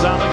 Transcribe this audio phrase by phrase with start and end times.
[0.00, 0.29] is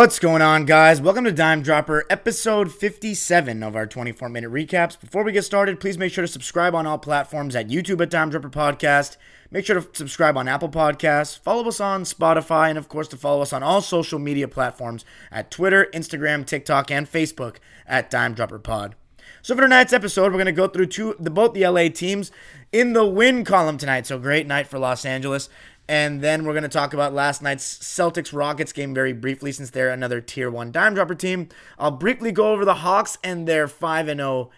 [0.00, 0.98] What's going on, guys?
[0.98, 4.98] Welcome to Dime Dropper, episode 57 of our 24 minute recaps.
[4.98, 8.08] Before we get started, please make sure to subscribe on all platforms at YouTube at
[8.08, 9.18] Dime Dropper Podcast.
[9.50, 13.18] Make sure to subscribe on Apple Podcasts, follow us on Spotify, and of course, to
[13.18, 18.32] follow us on all social media platforms at Twitter, Instagram, TikTok, and Facebook at Dime
[18.32, 18.94] Dropper Pod.
[19.42, 22.30] So for tonight's episode, we're going to go through two the both the LA teams
[22.72, 24.06] in the win column tonight.
[24.06, 25.48] So great night for Los Angeles.
[25.90, 29.70] And then we're going to talk about last night's Celtics Rockets game very briefly since
[29.70, 31.48] they're another tier 1 dime dropper team.
[31.80, 34.50] I'll briefly go over the Hawks and their 5 and 0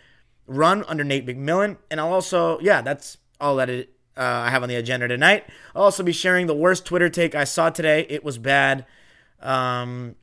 [0.47, 4.63] run under Nate McMillan and I'll also yeah, that's all that it, uh, I have
[4.63, 5.47] on the agenda tonight.
[5.75, 8.05] I'll also be sharing the worst Twitter take I saw today.
[8.11, 8.85] It was bad.
[9.41, 10.17] Um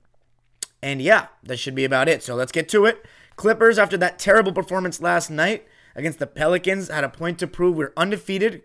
[0.83, 2.21] and yeah, that should be about it.
[2.21, 3.03] So let's get to it.
[3.35, 7.75] Clippers after that terrible performance last night against the Pelicans had a point to prove
[7.75, 8.61] we're undefeated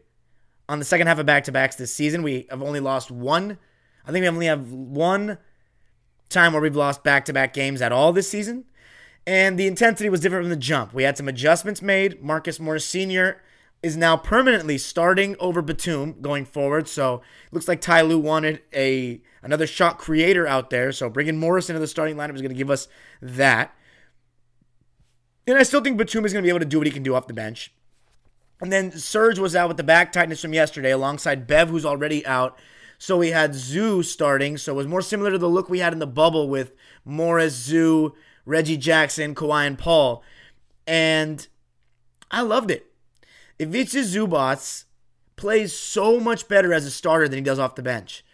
[0.68, 2.22] on the second half of back to backs this season.
[2.22, 3.58] We have only lost one.
[4.06, 5.38] I think we only have one
[6.28, 8.64] time where we've lost back to back games at all this season.
[9.26, 10.92] And the intensity was different from the jump.
[10.92, 12.22] We had some adjustments made.
[12.22, 13.42] Marcus Morris Sr.
[13.82, 16.88] is now permanently starting over Batum going forward.
[16.88, 20.92] So looks like Ty Lue wanted a another shot creator out there.
[20.92, 22.88] So bringing Morris into the starting lineup is going to give us
[23.22, 23.74] that.
[25.46, 27.02] And I still think Batum is going to be able to do what he can
[27.02, 27.72] do off the bench.
[28.64, 32.24] And then Serge was out with the back tightness from yesterday alongside Bev, who's already
[32.24, 32.58] out.
[32.96, 34.56] So we had Zoo starting.
[34.56, 36.72] So it was more similar to the look we had in the bubble with
[37.04, 38.14] Morris, Zoo,
[38.46, 40.22] Reggie Jackson, Kawhi, and Paul.
[40.86, 41.46] And
[42.30, 42.90] I loved it.
[43.58, 44.84] Ivica Zubac
[45.36, 48.24] plays so much better as a starter than he does off the bench.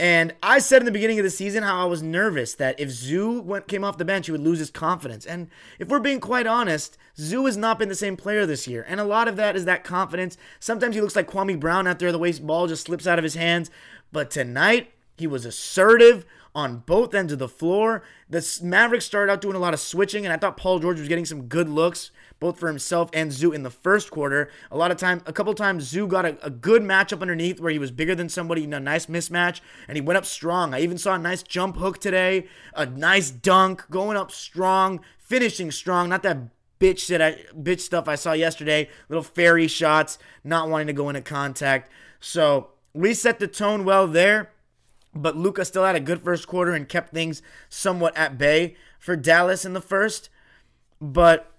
[0.00, 2.90] And I said in the beginning of the season how I was nervous that if
[2.90, 5.24] Zoo went, came off the bench, he would lose his confidence.
[5.24, 8.84] And if we're being quite honest, Zoo has not been the same player this year.
[8.88, 10.36] And a lot of that is that confidence.
[10.58, 13.22] Sometimes he looks like Kwame Brown out there, the way ball just slips out of
[13.22, 13.70] his hands.
[14.10, 18.02] But tonight, he was assertive on both ends of the floor.
[18.30, 21.08] The Mavericks started out doing a lot of switching, and I thought Paul George was
[21.08, 22.10] getting some good looks
[22.44, 24.50] both for himself and Zoo in the first quarter.
[24.70, 27.72] A lot of time, a couple times, Zoo got a, a, good matchup underneath where
[27.72, 30.74] he was bigger than somebody, a nice mismatch, and he went up strong.
[30.74, 35.70] I even saw a nice jump hook today, a nice dunk, going up strong, finishing
[35.70, 36.08] strong.
[36.08, 36.36] Not that
[36.78, 38.90] bitch shit, I, bitch stuff I saw yesterday.
[39.08, 41.90] Little fairy shots, not wanting to go into contact.
[42.20, 44.50] So we set the tone well there.
[45.14, 49.16] But Luka still had a good first quarter and kept things somewhat at bay for
[49.16, 50.28] Dallas in the first.
[51.00, 51.50] But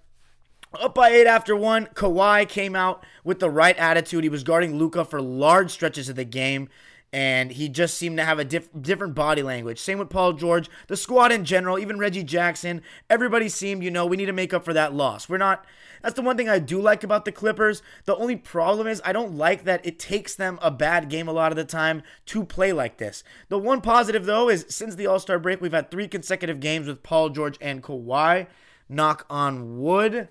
[0.74, 4.24] up by eight after one, Kawhi came out with the right attitude.
[4.24, 6.68] He was guarding Luka for large stretches of the game,
[7.12, 9.78] and he just seemed to have a diff- different body language.
[9.78, 12.82] Same with Paul George, the squad in general, even Reggie Jackson.
[13.08, 15.28] Everybody seemed, you know, we need to make up for that loss.
[15.28, 15.64] We're not.
[16.02, 17.82] That's the one thing I do like about the Clippers.
[18.04, 21.32] The only problem is I don't like that it takes them a bad game a
[21.32, 23.24] lot of the time to play like this.
[23.48, 26.86] The one positive, though, is since the All Star break, we've had three consecutive games
[26.86, 28.46] with Paul George and Kawhi.
[28.88, 30.28] Knock on wood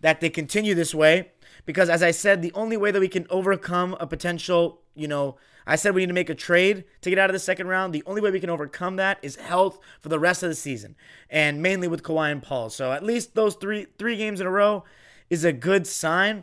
[0.00, 1.32] that they continue this way
[1.66, 5.36] because as I said, the only way that we can overcome a potential, you know,
[5.70, 7.92] I said we need to make a trade to get out of the second round.
[7.92, 10.96] The only way we can overcome that is health for the rest of the season,
[11.30, 12.70] and mainly with Kawhi and Paul.
[12.70, 14.82] So at least those three three games in a row
[15.30, 16.42] is a good sign.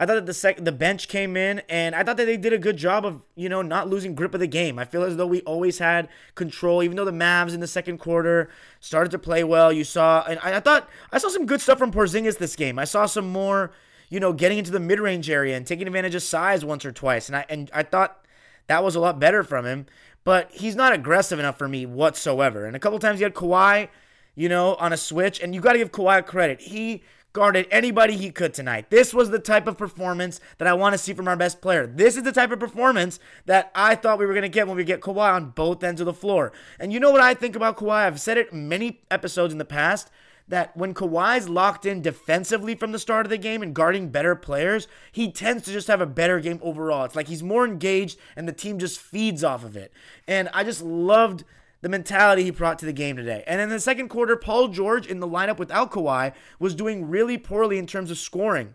[0.00, 2.54] I thought that the sec- the bench came in, and I thought that they did
[2.54, 4.78] a good job of you know not losing grip of the game.
[4.78, 7.98] I feel as though we always had control, even though the Mavs in the second
[7.98, 8.48] quarter
[8.80, 9.74] started to play well.
[9.74, 12.78] You saw, and I, I thought I saw some good stuff from Porzingis this game.
[12.78, 13.72] I saw some more,
[14.08, 16.92] you know, getting into the mid range area and taking advantage of size once or
[16.92, 18.23] twice, and I and I thought
[18.66, 19.86] that was a lot better from him.
[20.24, 22.64] But he's not aggressive enough for me whatsoever.
[22.64, 23.88] And a couple times he had Kawhi,
[24.34, 26.60] you know, on a switch, and you got to give Kawhi credit.
[26.62, 27.02] He
[27.34, 28.88] guarded anybody he could tonight.
[28.90, 31.86] This was the type of performance that I want to see from our best player.
[31.86, 34.76] This is the type of performance that I thought we were going to get when
[34.76, 36.52] we get Kawhi on both ends of the floor.
[36.78, 38.06] And you know what I think about Kawhi?
[38.06, 40.10] I've said it many episodes in the past
[40.48, 44.34] that when Kawhi's locked in defensively from the start of the game and guarding better
[44.36, 47.04] players, he tends to just have a better game overall.
[47.04, 49.92] It's like he's more engaged and the team just feeds off of it.
[50.28, 51.44] And I just loved
[51.80, 53.44] the mentality he brought to the game today.
[53.46, 57.38] And in the second quarter, Paul George in the lineup without Kawhi was doing really
[57.38, 58.74] poorly in terms of scoring.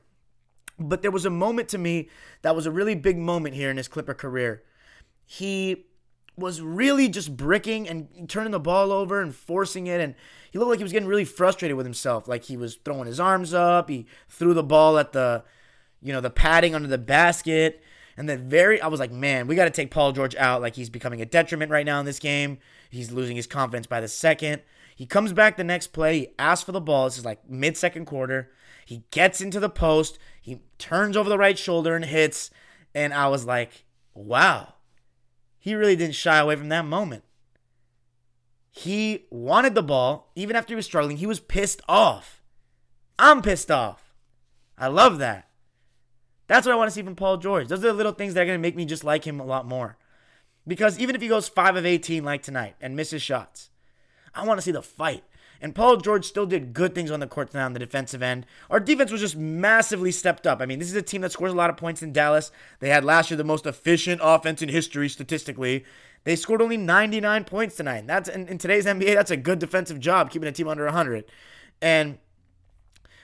[0.79, 2.09] But there was a moment to me
[2.41, 4.63] that was a really big moment here in his Clipper career.
[5.25, 5.87] He
[6.39, 10.01] was really just bricking and turning the ball over and forcing it.
[10.01, 10.15] And
[10.51, 12.27] he looked like he was getting really frustrated with himself.
[12.27, 13.89] Like he was throwing his arms up.
[13.89, 15.43] He threw the ball at the,
[16.01, 17.83] you know, the padding under the basket.
[18.17, 20.61] And then very, I was like, man, we got to take Paul George out.
[20.61, 22.57] Like he's becoming a detriment right now in this game.
[22.89, 24.61] He's losing his confidence by the second.
[24.95, 26.19] He comes back the next play.
[26.19, 27.05] He asks for the ball.
[27.05, 28.51] This is like mid second quarter.
[28.85, 30.19] He gets into the post.
[30.41, 32.49] He turns over the right shoulder and hits.
[32.93, 34.73] And I was like, wow,
[35.59, 37.23] he really didn't shy away from that moment.
[38.71, 41.17] He wanted the ball, even after he was struggling.
[41.17, 42.41] He was pissed off.
[43.17, 44.13] I'm pissed off.
[44.77, 45.49] I love that.
[46.47, 47.67] That's what I want to see from Paul George.
[47.67, 49.45] Those are the little things that are going to make me just like him a
[49.45, 49.97] lot more.
[50.65, 53.69] Because even if he goes 5 of 18 like tonight and misses shots,
[54.33, 55.23] I want to see the fight.
[55.61, 58.45] And Paul George still did good things on the court tonight on the defensive end.
[58.69, 60.61] Our defense was just massively stepped up.
[60.61, 62.51] I mean, this is a team that scores a lot of points in Dallas.
[62.79, 65.83] They had last year the most efficient offense in history statistically.
[66.23, 68.07] They scored only 99 points tonight.
[68.07, 71.25] That's in, in today's NBA, that's a good defensive job keeping a team under 100.
[71.81, 72.17] And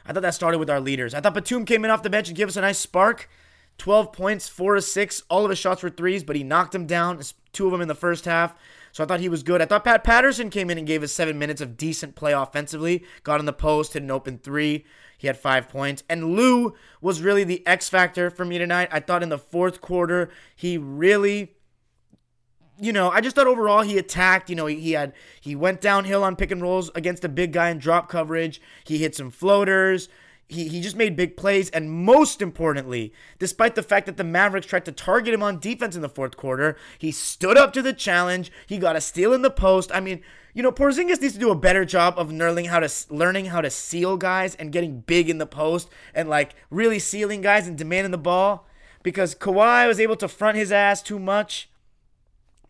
[0.05, 1.13] I thought that started with our leaders.
[1.13, 3.29] I thought Batum came in off the bench and gave us a nice spark.
[3.77, 5.23] 12 points, 4 to 6.
[5.29, 7.87] All of his shots were threes, but he knocked them down, two of them in
[7.87, 8.55] the first half.
[8.91, 9.61] So I thought he was good.
[9.61, 13.03] I thought Pat Patterson came in and gave us seven minutes of decent play offensively.
[13.23, 14.85] Got in the post, hit an open three.
[15.17, 16.03] He had five points.
[16.09, 18.89] And Lou was really the X factor for me tonight.
[18.91, 21.55] I thought in the fourth quarter, he really
[22.77, 24.49] you know, I just thought overall he attacked.
[24.49, 27.53] You know, he, he, had he went downhill on pick and rolls against a big
[27.53, 28.61] guy in drop coverage.
[28.83, 30.09] He hit some floaters.
[30.47, 31.69] He, he just made big plays.
[31.71, 35.95] And most importantly, despite the fact that the Mavericks tried to target him on defense
[35.95, 38.51] in the fourth quarter, he stood up to the challenge.
[38.67, 39.91] He got a steal in the post.
[39.93, 40.21] I mean,
[40.53, 43.59] you know, Porzingis needs to do a better job of learning how to learning how
[43.59, 47.77] to seal guys and getting big in the post and like really sealing guys and
[47.77, 48.67] demanding the ball
[49.03, 51.69] because Kawhi was able to front his ass too much.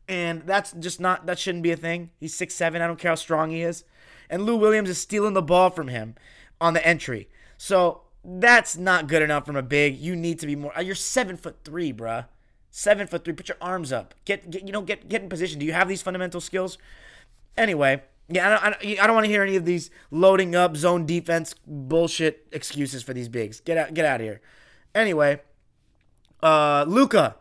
[0.07, 2.09] And that's just not that shouldn't be a thing.
[2.19, 2.81] He's six seven.
[2.81, 3.83] I don't care how strong he is.
[4.29, 6.15] And Lou Williams is stealing the ball from him
[6.59, 7.29] on the entry.
[7.57, 9.97] So that's not good enough from a big.
[9.97, 10.73] You need to be more.
[10.81, 12.25] You're seven foot three, bruh.
[12.71, 13.33] Seven foot three.
[13.33, 14.15] Put your arms up.
[14.25, 15.59] Get, get you know get get in position.
[15.59, 16.77] Do you have these fundamental skills?
[17.57, 21.05] Anyway, yeah, I don't, I don't, want to hear any of these loading up zone
[21.05, 23.59] defense bullshit excuses for these bigs.
[23.61, 24.41] Get out get out of here.
[24.93, 25.41] Anyway,
[26.41, 27.35] uh, Luka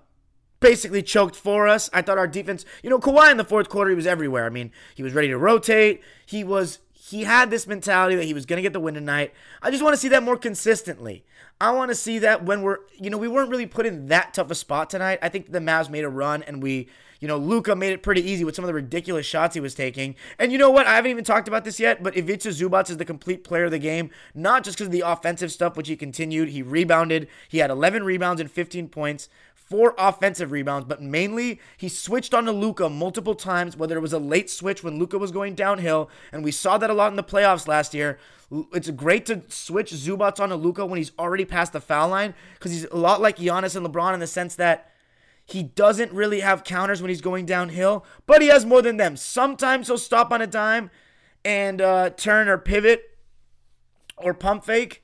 [0.61, 1.91] basically choked for us.
[1.93, 4.47] I thought our defense, you know, Kawhi in the fourth quarter, he was everywhere.
[4.47, 6.03] I mean, he was ready to rotate.
[6.27, 6.79] He was
[7.11, 9.35] he had this mentality that he was going to get the win tonight.
[9.61, 11.23] I just want to see that more consistently.
[11.61, 14.33] I want to see that when we're, you know, we weren't really put in that
[14.33, 15.19] tough a spot tonight.
[15.21, 16.89] I think the Mavs made a run and we,
[17.21, 19.75] you know, Luka made it pretty easy with some of the ridiculous shots he was
[19.75, 20.17] taking.
[20.39, 20.87] And you know what?
[20.87, 23.71] I haven't even talked about this yet, but Ivica Zubac is the complete player of
[23.71, 26.49] the game, not just because of the offensive stuff, which he continued.
[26.49, 27.29] He rebounded.
[27.49, 29.29] He had 11 rebounds and 15 points
[29.65, 34.13] four offensive rebounds, but mainly he switched on to Luka multiple times, whether it was
[34.13, 37.17] a late switch when Luka was going downhill, and we saw that a lot in
[37.17, 38.19] the playoffs last year.
[38.73, 42.35] It's great to switch Zubac on to Luka when he's already past the foul line
[42.55, 44.91] because he's a lot like Giannis and LeBron in the sense that
[45.47, 49.17] he doesn't really have counters when he's going downhill, but he has more than them.
[49.17, 50.91] Sometimes he'll stop on a dime
[51.45, 53.03] and uh, turn or pivot
[54.17, 55.03] or pump fake,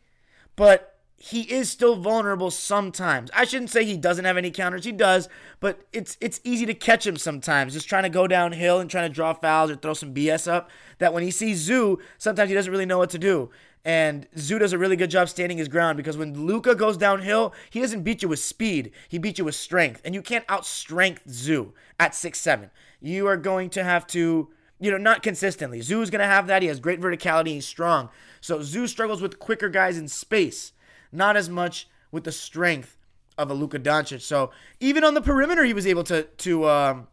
[0.56, 0.89] but
[1.22, 3.30] he is still vulnerable sometimes.
[3.34, 4.86] I shouldn't say he doesn't have any counters.
[4.86, 5.28] He does,
[5.60, 9.06] but it's it's easy to catch him sometimes, just trying to go downhill and trying
[9.10, 10.70] to draw fouls or throw some BS up.
[10.96, 13.50] That when he sees Zoo, sometimes he doesn't really know what to do.
[13.84, 17.52] And Zoo does a really good job standing his ground because when Luka goes downhill,
[17.68, 18.90] he doesn't beat you with speed.
[19.06, 20.00] He beats you with strength.
[20.06, 22.70] And you can't outstrength Zoo at six seven.
[22.98, 25.82] You are going to have to, you know, not consistently.
[25.82, 26.62] Zoo's going to have that.
[26.62, 27.48] He has great verticality.
[27.48, 28.08] He's strong.
[28.40, 30.72] So Zoo struggles with quicker guys in space
[31.12, 32.96] not as much with the strength
[33.38, 34.20] of a Luka Doncic.
[34.20, 34.50] So
[34.80, 37.08] even on the perimeter, he was able to to um,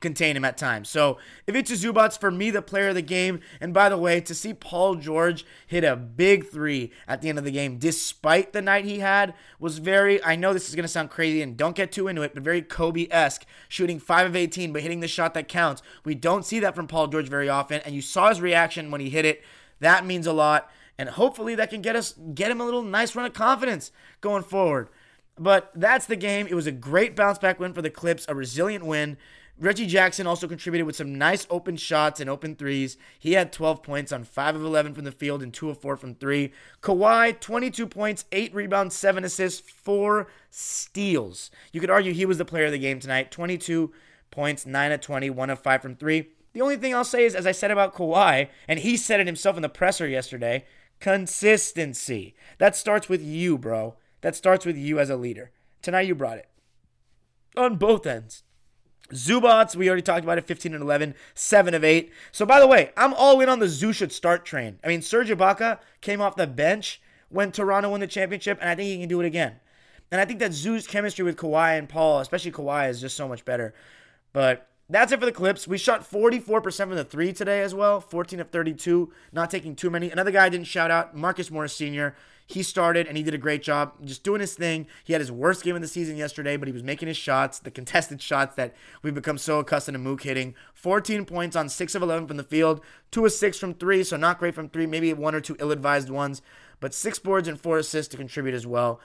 [0.00, 0.88] contain him at times.
[0.88, 3.40] So Ivica Zubac for me the player of the game.
[3.60, 7.38] And by the way, to see Paul George hit a big three at the end
[7.38, 10.22] of the game, despite the night he had, was very.
[10.24, 12.62] I know this is gonna sound crazy, and don't get too into it, but very
[12.62, 15.82] Kobe esque, shooting five of 18, but hitting the shot that counts.
[16.04, 19.00] We don't see that from Paul George very often, and you saw his reaction when
[19.00, 19.42] he hit it.
[19.80, 23.16] That means a lot and hopefully that can get us get him a little nice
[23.16, 23.90] run of confidence
[24.20, 24.90] going forward.
[25.38, 26.46] But that's the game.
[26.46, 29.16] It was a great bounce back win for the Clips, a resilient win.
[29.58, 32.98] Reggie Jackson also contributed with some nice open shots and open threes.
[33.18, 35.96] He had 12 points on 5 of 11 from the field and 2 of 4
[35.96, 36.52] from 3.
[36.82, 41.50] Kawhi, 22 points, 8 rebounds, 7 assists, 4 steals.
[41.72, 43.30] You could argue he was the player of the game tonight.
[43.30, 43.90] 22
[44.30, 46.28] points, 9 of 20, 1 of 5 from 3.
[46.52, 49.26] The only thing I'll say is, as I said about Kawhi, and he said it
[49.26, 50.64] himself in the presser yesterday,
[51.00, 52.34] Consistency.
[52.58, 53.96] That starts with you, bro.
[54.20, 55.50] That starts with you as a leader.
[55.82, 56.48] Tonight you brought it.
[57.56, 58.42] On both ends.
[59.12, 62.12] Zubac, we already talked about it, 15 and 11, 7 of 8.
[62.30, 64.78] So, by the way, I'm all in on the Zoo should start train.
[64.84, 68.74] I mean, Serge Ibaka came off the bench when Toronto won the championship, and I
[68.74, 69.56] think he can do it again.
[70.12, 73.26] And I think that Zoo's chemistry with Kawhi and Paul, especially Kawhi, is just so
[73.26, 73.74] much better.
[74.32, 75.68] But that's it for the Clips.
[75.68, 79.88] We shot 44% from the three today as well, 14 of 32, not taking too
[79.88, 80.10] many.
[80.10, 82.14] Another guy I didn't shout out, Marcus Morris Sr.
[82.46, 84.88] He started and he did a great job just doing his thing.
[85.04, 87.60] He had his worst game of the season yesterday, but he was making his shots,
[87.60, 90.56] the contested shots that we've become so accustomed to Mook hitting.
[90.74, 92.80] 14 points on 6 of 11 from the field,
[93.12, 95.70] 2 of 6 from 3, so not great from 3, maybe one or two ill
[95.70, 96.42] advised ones,
[96.80, 98.98] but 6 boards and 4 assists to contribute as well.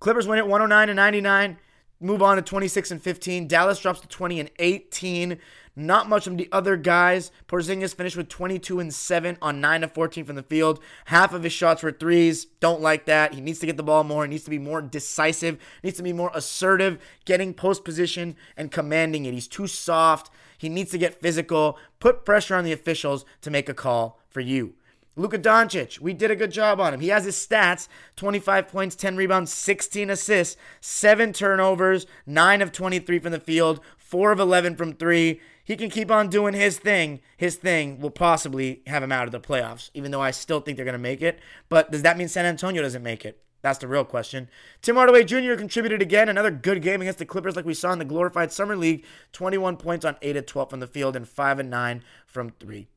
[0.00, 1.58] Clippers win it 109 to 99
[2.02, 3.48] move on to 26 and 15.
[3.48, 5.38] Dallas drops to 20 and 18.
[5.74, 7.30] Not much from the other guys.
[7.48, 10.80] Porzingis finished with 22 and 7 on 9 of 14 from the field.
[11.06, 12.44] Half of his shots were threes.
[12.60, 13.32] Don't like that.
[13.32, 14.24] He needs to get the ball more.
[14.24, 15.58] He needs to be more decisive.
[15.82, 19.32] Needs to be more assertive, getting post position and commanding it.
[19.32, 20.30] He's too soft.
[20.58, 21.78] He needs to get physical.
[22.00, 24.74] Put pressure on the officials to make a call for you.
[25.14, 27.00] Luka Doncic, we did a good job on him.
[27.00, 33.18] He has his stats 25 points, 10 rebounds, 16 assists, 7 turnovers, 9 of 23
[33.18, 35.38] from the field, 4 of 11 from 3.
[35.64, 37.20] He can keep on doing his thing.
[37.36, 40.76] His thing will possibly have him out of the playoffs, even though I still think
[40.76, 41.40] they're going to make it.
[41.68, 43.38] But does that mean San Antonio doesn't make it?
[43.60, 44.48] That's the real question.
[44.80, 45.54] Tim Hardaway Jr.
[45.54, 46.28] contributed again.
[46.28, 49.04] Another good game against the Clippers, like we saw in the glorified Summer League.
[49.32, 52.88] 21 points on 8 of 12 from the field and 5 and 9 from 3.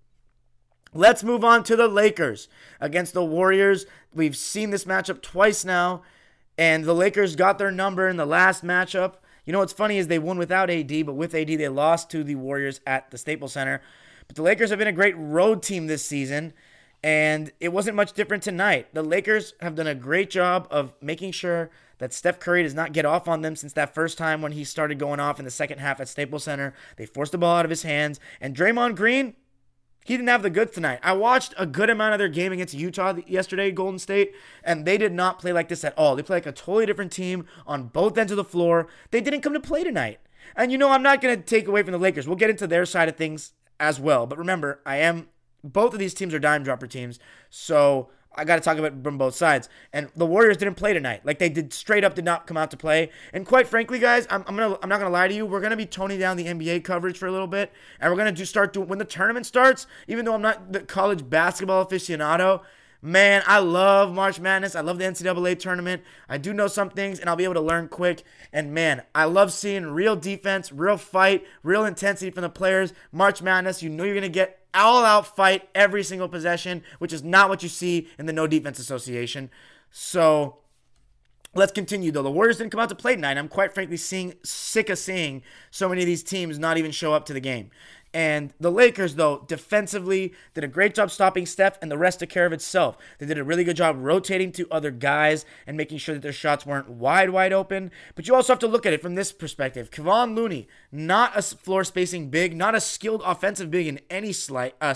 [0.98, 2.48] Let's move on to the Lakers
[2.80, 3.86] against the Warriors.
[4.14, 6.04] We've seen this matchup twice now,
[6.58, 9.16] and the Lakers got their number in the last matchup.
[9.44, 12.24] You know what's funny is they won without AD, but with AD they lost to
[12.24, 13.82] the Warriors at the Staples Center.
[14.25, 16.54] But the Lakers have been a great road team this season,
[17.04, 18.94] and it wasn't much different tonight.
[18.94, 22.94] The Lakers have done a great job of making sure that Steph Curry does not
[22.94, 25.52] get off on them since that first time when he started going off in the
[25.52, 26.74] second half at Staples Center.
[26.96, 29.36] They forced the ball out of his hands, and Draymond Green
[30.06, 31.00] he didn't have the goods tonight.
[31.02, 34.34] I watched a good amount of their game against Utah yesterday, Golden State,
[34.64, 36.16] and they did not play like this at all.
[36.16, 38.88] They play like a totally different team on both ends of the floor.
[39.10, 40.20] They didn't come to play tonight.
[40.56, 42.28] And you know, I'm not going to take away from the Lakers.
[42.28, 44.28] We'll get into their side of things as well.
[44.28, 45.28] But remember, I am
[45.64, 47.20] both of these teams are dime dropper teams.
[47.50, 49.70] So I got to talk about from both sides.
[49.94, 51.25] And the Warriors didn't play tonight.
[51.25, 53.10] Like they did straight up did not come out to play.
[53.34, 55.46] And quite frankly, guys, I'm, I'm gonna I'm not gonna lie to you.
[55.46, 58.32] We're gonna be toning down the NBA coverage for a little bit, and we're gonna
[58.32, 59.88] do start doing when the tournament starts.
[60.08, 62.62] Even though I'm not the college basketball aficionado.
[63.01, 64.74] Man, I love March Madness.
[64.74, 66.01] I love the NCAA tournament.
[66.27, 68.24] I do know some things, and I'll be able to learn quick.
[68.51, 72.94] And man, I love seeing real defense, real fight, real intensity from the players.
[73.12, 77.13] March Madness, you know you're going to get all out fight every single possession, which
[77.13, 79.50] is not what you see in the no defense association.
[79.91, 80.58] So
[81.53, 82.24] let's continue though.
[82.24, 83.38] The Warriors didn't come out to play tonight.
[83.38, 85.41] I'm quite frankly seeing sick of seeing
[85.72, 87.72] so many of these teams not even show up to the game.
[88.16, 92.30] And the Lakers, though, defensively did a great job stopping Steph, and the rest took
[92.30, 92.98] care of itself.
[93.20, 96.32] They did a really good job rotating to other guys and making sure that their
[96.32, 97.92] shots weren't wide, wide open.
[98.16, 99.92] But you also have to look at it from this perspective.
[99.92, 104.76] Kevon Looney, not a floor spacing big, not a skilled offensive big in any slight,
[104.80, 104.96] uh,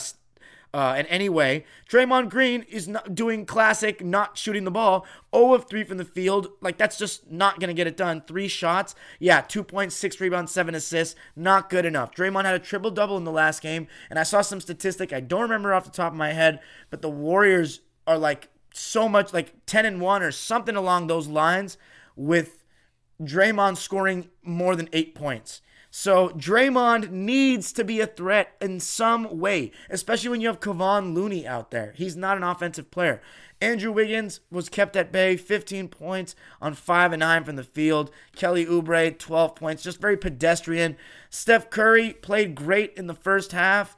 [0.74, 1.66] uh, in any way.
[1.90, 5.06] Draymond Green is not doing classic, not shooting the ball.
[5.36, 6.50] 0 of 3 from the field.
[6.62, 8.22] Like, that's just not going to get it done.
[8.28, 8.96] Three shots.
[9.20, 11.16] Yeah, 2.6 rebounds, 7 assists.
[11.36, 12.14] Not good enough.
[12.14, 15.12] Draymond had a triple double in the last game, and I saw some statistic.
[15.12, 16.60] I don't remember off the top of my head,
[16.90, 21.28] but the Warriors are like so much, like 10 and 1 or something along those
[21.28, 21.78] lines,
[22.16, 22.64] with
[23.22, 25.62] Draymond scoring more than eight points.
[25.92, 31.16] So Draymond needs to be a threat in some way, especially when you have Kevon
[31.16, 31.94] Looney out there.
[31.96, 33.22] He's not an offensive player.
[33.62, 38.12] Andrew Wiggins was kept at bay, 15 points on 5 and 9 from the field.
[38.36, 40.96] Kelly Oubre, 12 points, just very pedestrian.
[41.30, 43.98] Steph Curry played great in the first half.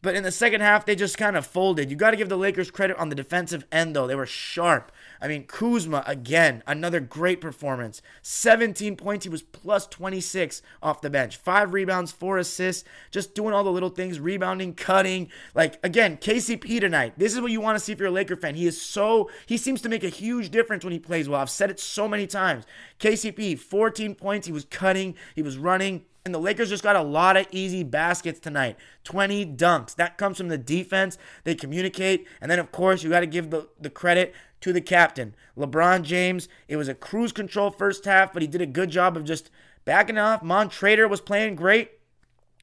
[0.00, 1.90] But in the second half, they just kind of folded.
[1.90, 4.06] You got to give the Lakers credit on the defensive end, though.
[4.06, 4.92] They were sharp.
[5.20, 8.02] I mean, Kuzma, again, another great performance.
[8.22, 9.24] 17 points.
[9.24, 11.36] He was plus 26 off the bench.
[11.36, 15.30] Five rebounds, four assists, just doing all the little things, rebounding, cutting.
[15.54, 17.14] Like, again, KCP tonight.
[17.16, 18.54] This is what you want to see if you're a Laker fan.
[18.54, 21.40] He is so, he seems to make a huge difference when he plays well.
[21.40, 22.64] I've said it so many times.
[22.98, 24.46] KCP, 14 points.
[24.46, 26.04] He was cutting, he was running.
[26.24, 28.78] And the Lakers just got a lot of easy baskets tonight.
[29.04, 29.94] 20 dunks.
[29.94, 31.18] That comes from the defense.
[31.44, 32.26] They communicate.
[32.40, 36.00] And then, of course, you got to give the, the credit to the captain, LeBron
[36.02, 36.48] James.
[36.66, 39.50] It was a cruise control first half, but he did a good job of just
[39.84, 40.42] backing off.
[40.42, 41.90] Montrezl was playing great,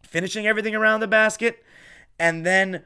[0.01, 1.63] finishing everything around the basket.
[2.17, 2.85] And then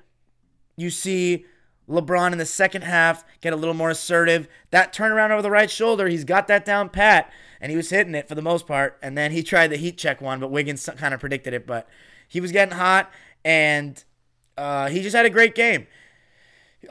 [0.76, 1.46] you see
[1.90, 4.48] LeBron in the second half get a little more assertive.
[4.72, 8.16] That turnaround over the right shoulder, he's got that down pat, and he was hitting
[8.16, 8.98] it for the most part.
[9.02, 11.68] And then he tried the heat check one, but Wiggins kind of predicted it.
[11.68, 11.88] But
[12.28, 13.12] he was getting hot,
[13.44, 14.04] and
[14.58, 15.88] uh, he just had a great game.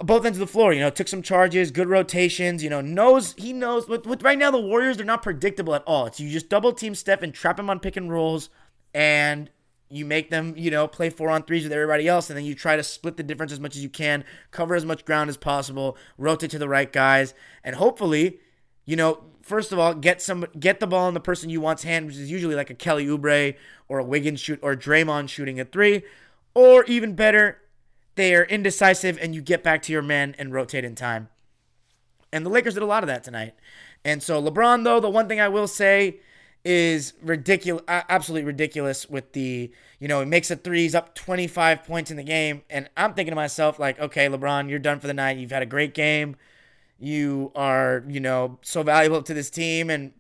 [0.01, 3.33] Both ends of the floor, you know, took some charges, good rotations, you know, knows
[3.35, 3.89] he knows.
[3.89, 6.07] With, with right now, the Warriors they're not predictable at all.
[6.07, 8.51] It's you just double team Steph and trap him on pick and rolls,
[8.93, 9.51] and
[9.91, 12.55] you make them, you know, play four on threes with everybody else, and then you
[12.55, 15.37] try to split the difference as much as you can, cover as much ground as
[15.37, 18.41] possible, rotate to the right guys, and hopefully,
[18.87, 21.83] you know, first of all, get some get the ball in the person you want's
[21.83, 23.55] hand, which is usually like a Kelly Oubre
[23.89, 26.03] or a Wiggins shoot or Draymond shooting a three,
[26.55, 27.59] or even better,
[28.15, 31.29] they are indecisive and you get back to your man and rotate in time.
[32.33, 33.55] And the Lakers did a lot of that tonight.
[34.05, 36.21] And so LeBron, though, the one thing I will say
[36.65, 41.85] is ridiculous, absolutely ridiculous with the, you know, he makes a three, he's up 25
[41.85, 42.63] points in the game.
[42.71, 45.37] And I'm thinking to myself, like, okay, LeBron, you're done for the night.
[45.37, 46.37] You've had a great game.
[46.99, 50.13] You are, you know, so valuable to this team and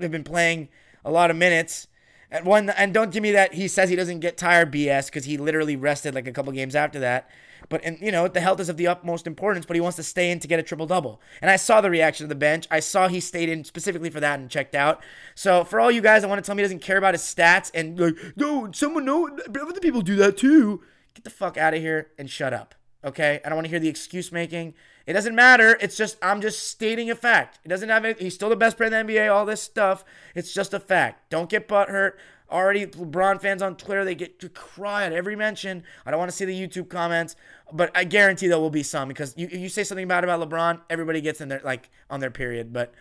[0.00, 0.68] have been playing
[1.04, 1.86] a lot of minutes.
[2.30, 5.26] And one, and don't give me that he says he doesn't get tired BS because
[5.26, 7.30] he literally rested like a couple games after that.
[7.68, 9.66] But and you know the health is of the utmost importance.
[9.66, 11.20] But he wants to stay in to get a triple double.
[11.40, 12.66] And I saw the reaction of the bench.
[12.70, 15.02] I saw he stayed in specifically for that and checked out.
[15.34, 17.22] So for all you guys that want to tell me he doesn't care about his
[17.22, 19.28] stats and like no, someone know
[19.60, 20.82] other people do that too.
[21.14, 22.74] Get the fuck out of here and shut up.
[23.04, 24.74] Okay, I don't want to hear the excuse making.
[25.06, 25.76] It doesn't matter.
[25.80, 27.58] It's just I'm just stating a fact.
[27.64, 29.32] It doesn't have he's still the best player in the NBA.
[29.32, 30.04] All this stuff.
[30.34, 31.28] It's just a fact.
[31.30, 32.12] Don't get butthurt.
[32.52, 35.82] Already, LeBron fans on Twitter they get to cry at every mention.
[36.04, 37.34] I don't want to see the YouTube comments,
[37.72, 40.80] but I guarantee there will be some because you you say something bad about LeBron,
[40.90, 42.72] everybody gets in there like on their period.
[42.72, 42.92] But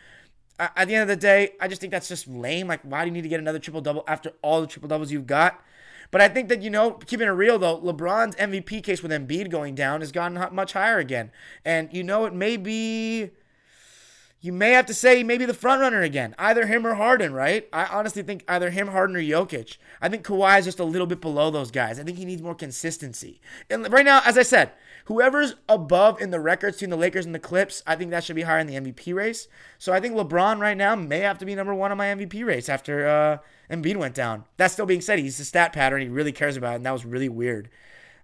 [0.57, 2.67] at the end of the day, I just think that's just lame.
[2.67, 5.11] Like, why do you need to get another triple double after all the triple doubles
[5.11, 5.63] you've got?
[6.11, 9.49] But I think that, you know, keeping it real though, LeBron's MVP case with Embiid
[9.49, 11.31] going down has gotten much higher again.
[11.65, 13.31] And, you know, it may be
[14.41, 17.69] you may have to say maybe the front runner again, either him or Harden, right?
[17.71, 19.77] I honestly think either him, Harden, or Jokic.
[20.01, 21.99] I think Kawhi is just a little bit below those guys.
[21.99, 23.39] I think he needs more consistency.
[23.69, 24.71] And right now, as I said,
[25.05, 28.35] whoever's above in the records between the Lakers and the Clips, I think that should
[28.35, 29.47] be higher in the MVP race.
[29.77, 32.43] So I think LeBron right now may have to be number one on my MVP
[32.43, 33.37] race after uh,
[33.71, 34.45] Embiid went down.
[34.57, 36.01] That still being said, he's a stat pattern.
[36.01, 37.69] He really cares about it, and that was really weird.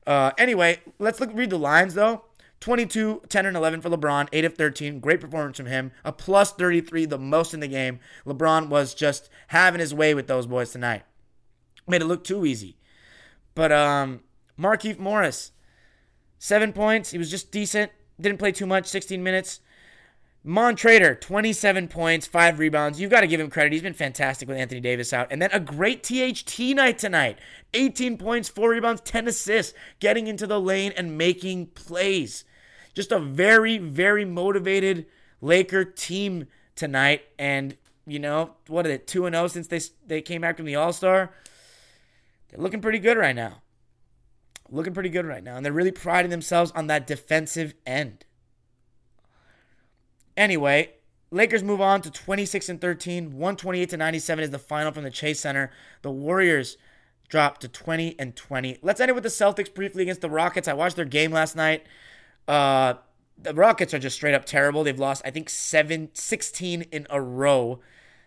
[0.08, 2.24] Uh, anyway, let's look read the lines though.
[2.60, 5.00] 22, 10, and 11 for LeBron, 8 of 13.
[5.00, 5.92] Great performance from him.
[6.04, 8.00] A plus 33, the most in the game.
[8.26, 11.04] LeBron was just having his way with those boys tonight.
[11.88, 12.78] Made it look too easy.
[13.56, 14.22] But um,
[14.60, 15.52] Markieff Morris,
[16.40, 17.12] seven points.
[17.12, 17.92] He was just decent.
[18.20, 19.62] Didn't play too much, 16 minutes.
[20.46, 23.02] Montrezl, 27 points, five rebounds.
[23.02, 23.74] You've got to give him credit.
[23.74, 25.28] He's been fantastic with Anthony Davis out.
[25.30, 27.38] And then a great THT night tonight.
[27.74, 32.46] 18 points, four rebounds, 10 assists, getting into the lane and making plays.
[32.98, 35.06] Just a very, very motivated
[35.40, 37.22] Laker team tonight.
[37.38, 40.78] And, you know, what are they, 2 0 since they, they came back from the
[40.78, 41.32] All Star?
[42.50, 43.62] They're looking pretty good right now.
[44.72, 45.58] Looking pretty good right now.
[45.58, 48.26] And they're really priding themselves on that defensive end.
[50.36, 50.94] Anyway,
[51.30, 53.26] Lakers move on to 26 and 13.
[53.26, 55.70] 128 to 97 is the final from the Chase Center.
[56.02, 56.78] The Warriors
[57.30, 58.80] drop to 20 and 20.
[58.82, 60.68] Let's end it with the Celtics briefly against the Rockets.
[60.68, 61.86] I watched their game last night.
[62.48, 62.96] Uh,
[63.38, 64.84] the Rockets are just straight up terrible.
[64.84, 67.80] They've lost, I think, seven, 16 in a row.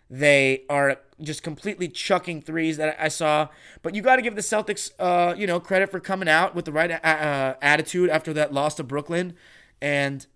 [0.09, 3.49] They are just completely chucking threes that I saw.
[3.83, 6.65] But you got to give the Celtics, uh, you know, credit for coming out with
[6.65, 9.35] the right uh, attitude after that loss to Brooklyn.
[9.81, 10.27] And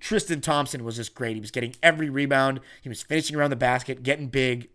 [0.00, 1.34] Tristan Thompson was just great.
[1.34, 2.60] He was getting every rebound.
[2.82, 4.68] He was finishing around the basket, getting big.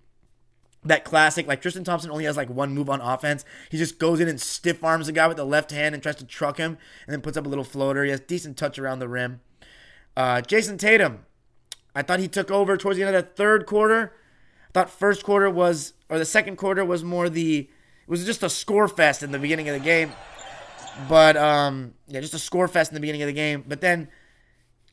[0.84, 3.46] That classic, like Tristan Thompson only has like one move on offense.
[3.70, 6.16] He just goes in and stiff arms the guy with the left hand and tries
[6.16, 8.04] to truck him and then puts up a little floater.
[8.04, 9.42] He has decent touch around the rim.
[10.18, 11.26] Uh, Jayson Tatum,
[11.96, 14.14] I thought he took over towards the end of the third quarter.
[14.70, 17.70] I thought first quarter was, or the second quarter was more the, it
[18.08, 20.12] was just a score fest in the beginning of the game.
[21.08, 23.64] But, um, yeah, just a score fest in the beginning of the game.
[23.68, 24.08] But then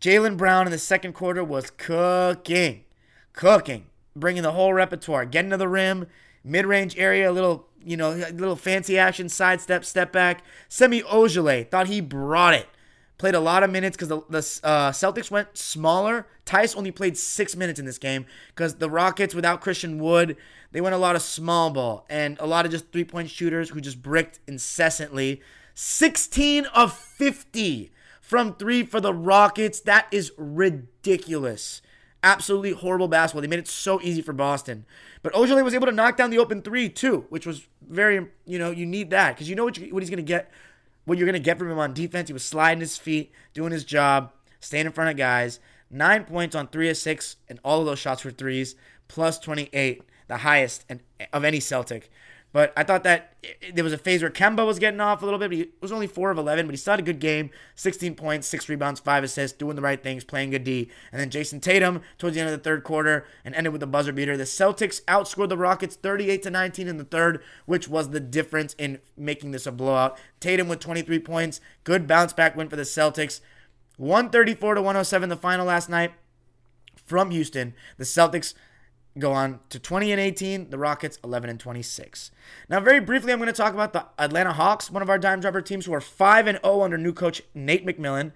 [0.01, 2.85] Jaylen Brown in the second quarter was cooking,
[3.33, 3.87] cooking,
[4.19, 6.07] bringing the whole repertoire, getting to the rim,
[6.45, 10.43] mid-range area, a little, you know, a little fancy action, sidestep, step back.
[10.69, 12.69] Semi Ojeleye thought he brought it.
[13.19, 16.29] Played a lot of minutes because the, the uh, Celtics went smaller.
[16.47, 20.37] Theis only played six minutes in this game because the Rockets, without Christian Wood,
[20.71, 23.71] they went a lot of small ball and a lot of just three point shooters
[23.71, 25.43] who just bricked incessantly.
[25.75, 29.81] 16 of 50 from three for the Rockets.
[29.81, 31.83] That is ridiculous.
[32.23, 33.43] Absolutely horrible basketball.
[33.43, 34.85] They made it so easy for Boston.
[35.23, 38.59] But Ojeleye was able to knock down the open three too, which was very, you
[38.59, 40.51] know, you need that because you know what, you, what he's to get
[41.09, 42.29] what you're to get from him on defense.
[42.29, 45.59] He was sliding his feet, doing his job, staying in front of guys.
[45.91, 48.75] Nine points on three of six, and all of those shots were threes,
[49.09, 50.85] plus 28, the highest
[51.33, 52.11] of any Celtic.
[52.51, 53.35] But I thought that
[53.75, 55.51] there was a phase where Kemba was getting off a little bit.
[55.51, 58.15] but he was only 4 of 11, but he still had a good game 16
[58.15, 60.91] points, 6 rebounds, 5 assists, doing the right things, playing good D.
[61.13, 63.87] And then Jayson Tatum towards the end of the third quarter and ended with a
[63.87, 64.37] buzzer beater.
[64.37, 68.75] The Celtics outscored the Rockets 38 to 19 in the third, which was the difference
[68.79, 70.19] in making this a blowout.
[70.41, 73.41] Tatum with 23 points, good bounce back win for the Celtics.
[73.99, 76.13] 134 to 107 the final last night
[77.05, 77.75] from Houston.
[77.97, 78.55] The Celtics
[79.19, 82.31] go on to 20 and 18, the Rockets 11 and 26.
[82.69, 85.41] Now, very briefly, I'm going to talk about the Atlanta Hawks, one of our dime
[85.41, 88.33] dropper teams who are 5 and 0 under new coach Nate McMillan.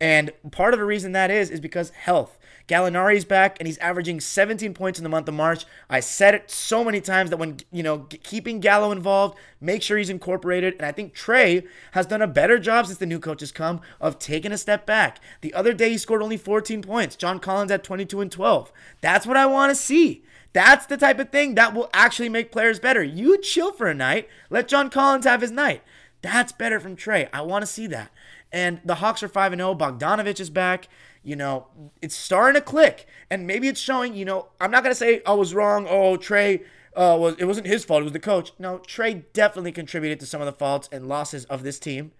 [0.00, 2.38] And part of the reason that is is because health.
[2.72, 5.66] Gallinari's back and he's averaging 17 points in the month of March.
[5.90, 9.98] I said it so many times that when, you know, keeping Gallo involved, make sure
[9.98, 10.74] he's incorporated.
[10.74, 13.82] And I think Trae has done a better job since the new coach has come
[14.00, 15.20] of taking a step back.
[15.42, 17.14] The other day he scored only 14 points.
[17.14, 18.72] John Collins at 22 and 12.
[19.02, 20.24] That's what I want to see.
[20.54, 23.02] That's the type of thing that will actually make players better.
[23.02, 25.82] You chill for a night, let John Collins have his night.
[26.22, 27.28] That's better from Trae.
[27.34, 28.10] I want to see that.
[28.50, 29.74] And the Hawks are 5 0.
[29.74, 30.88] Bogdanovic is back.
[31.22, 31.66] You know,
[32.00, 33.06] it's starting to click.
[33.30, 35.86] And maybe it's showing, you know, I'm not going to say I was wrong.
[35.88, 38.02] Oh, Trae, Uh, was it wasn't his fault.
[38.02, 38.52] It was the coach.
[38.58, 42.12] No, Trae definitely contributed to some of the faults and losses of this team,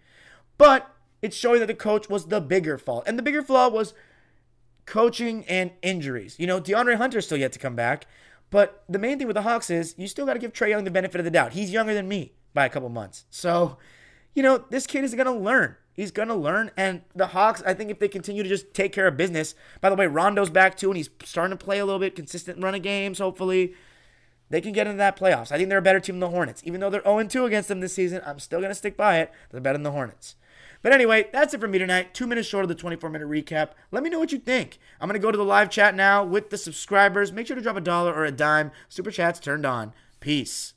[0.56, 3.92] but it's showing that the coach was the bigger fault, and the bigger flaw was
[4.86, 6.36] coaching and injuries.
[6.38, 8.06] You know, DeAndre Hunter's still yet to come back,
[8.48, 10.84] but the main thing with the Hawks is you still got to give Trae Young
[10.84, 11.52] the benefit of the doubt.
[11.52, 13.76] He's younger than me by a couple months, so
[14.34, 15.76] you know this kid is gonna learn.
[15.94, 16.70] He's to learn.
[16.76, 19.90] And the Hawks, I think if they continue to just take care of business, by
[19.90, 22.74] the way, Rondo's back too, and he's starting to play a little bit consistent run
[22.74, 23.74] of games, hopefully.
[24.48, 25.50] They can get into that playoffs.
[25.50, 26.62] I think they're a better team than the Hornets.
[26.66, 29.32] Even though they're 0 2 against them this season, I'm still to stick by it.
[29.50, 30.36] They're better than the Hornets.
[30.82, 32.12] But anyway, that's it for me tonight.
[32.12, 33.70] Two minutes short of the 24 minute recap.
[33.90, 34.78] Let me know what you think.
[35.00, 37.32] I'm going to go to the live chat now with the subscribers.
[37.32, 38.72] Make sure to drop a dollar or a dime.
[38.88, 39.92] Super chats turned on.
[40.20, 40.74] Peace.